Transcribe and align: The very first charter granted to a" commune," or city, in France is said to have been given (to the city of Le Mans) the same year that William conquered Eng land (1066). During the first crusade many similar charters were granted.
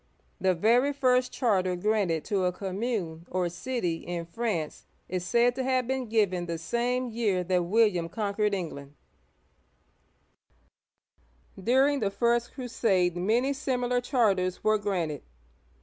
The 0.39 0.55
very 0.55 0.93
first 0.93 1.31
charter 1.31 1.75
granted 1.75 2.25
to 2.25 2.45
a" 2.45 2.51
commune," 2.51 3.27
or 3.29 3.49
city, 3.49 3.97
in 3.97 4.25
France 4.25 4.87
is 5.07 5.23
said 5.23 5.53
to 5.53 5.63
have 5.63 5.85
been 5.85 6.09
given 6.09 6.47
(to 6.47 6.53
the 6.53 6.57
city 6.57 6.87
of 6.87 6.87
Le 7.03 7.07
Mans) 7.09 7.11
the 7.11 7.11
same 7.11 7.11
year 7.11 7.43
that 7.43 7.61
William 7.65 8.09
conquered 8.09 8.55
Eng 8.55 8.69
land 8.71 8.95
(1066). 11.53 11.63
During 11.65 11.99
the 11.99 12.09
first 12.09 12.53
crusade 12.55 13.15
many 13.15 13.53
similar 13.53 14.01
charters 14.01 14.63
were 14.63 14.79
granted. 14.79 15.21